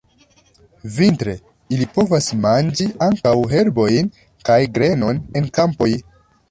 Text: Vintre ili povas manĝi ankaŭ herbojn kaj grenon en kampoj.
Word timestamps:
Vintre 0.95 1.35
ili 1.77 1.87
povas 1.97 2.31
manĝi 2.47 2.89
ankaŭ 3.09 3.35
herbojn 3.55 4.13
kaj 4.51 4.61
grenon 4.81 5.23
en 5.41 5.55
kampoj. 5.63 5.95